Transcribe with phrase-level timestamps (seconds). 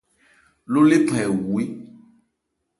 [0.71, 1.65] Ló lephan ɛ wu é?